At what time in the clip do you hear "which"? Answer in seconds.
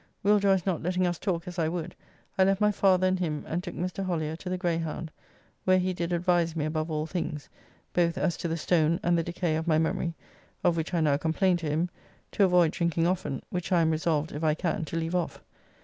10.75-10.91, 13.51-13.71